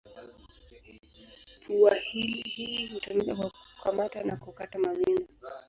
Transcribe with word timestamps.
Pua 1.67 1.95
hii 1.95 2.89
hutumika 2.93 3.35
kwa 3.35 3.49
kukamata 3.75 4.23
na 4.23 4.35
kukata 4.37 4.79
mawindo. 4.79 5.27